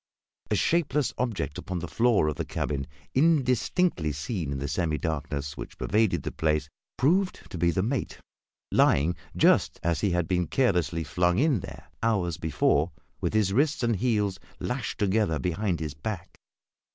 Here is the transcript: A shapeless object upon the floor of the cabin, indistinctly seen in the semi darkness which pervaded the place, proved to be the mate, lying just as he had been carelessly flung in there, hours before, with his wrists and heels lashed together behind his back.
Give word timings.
A 0.49 0.55
shapeless 0.55 1.13
object 1.19 1.59
upon 1.59 1.77
the 1.77 1.87
floor 1.87 2.27
of 2.27 2.35
the 2.37 2.43
cabin, 2.43 2.87
indistinctly 3.13 4.11
seen 4.13 4.51
in 4.51 4.57
the 4.57 4.67
semi 4.67 4.97
darkness 4.97 5.55
which 5.55 5.77
pervaded 5.77 6.23
the 6.23 6.31
place, 6.31 6.67
proved 6.97 7.41
to 7.51 7.57
be 7.59 7.69
the 7.69 7.83
mate, 7.83 8.17
lying 8.71 9.15
just 9.37 9.79
as 9.83 10.01
he 10.01 10.09
had 10.09 10.27
been 10.27 10.47
carelessly 10.47 11.03
flung 11.03 11.37
in 11.37 11.59
there, 11.59 11.85
hours 12.01 12.37
before, 12.39 12.91
with 13.19 13.35
his 13.35 13.53
wrists 13.53 13.83
and 13.83 13.97
heels 13.97 14.39
lashed 14.59 14.97
together 14.97 15.37
behind 15.37 15.79
his 15.79 15.93
back. 15.93 16.35